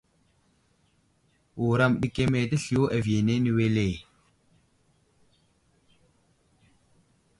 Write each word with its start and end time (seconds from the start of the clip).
Wuram 1.61 1.93
ɗi 2.01 2.07
keme 2.15 2.39
təsliyo 2.49 2.83
aviyene 2.95 3.51
wele. 3.57 3.85